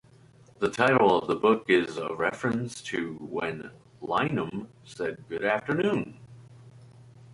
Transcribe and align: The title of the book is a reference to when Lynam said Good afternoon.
The 0.57 0.67
title 0.71 1.15
of 1.21 1.27
the 1.27 1.35
book 1.35 1.65
is 1.69 1.97
a 1.97 2.15
reference 2.15 2.81
to 2.85 3.17
when 3.19 3.69
Lynam 4.01 4.65
said 4.83 5.23
Good 5.29 5.45
afternoon. 5.45 6.17